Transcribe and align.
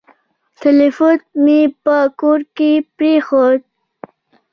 ټلیفون 0.61 1.17
مي 1.43 1.61
په 1.83 1.95
کور 2.19 2.39
کي 2.57 2.71
پرېښود. 2.95 3.59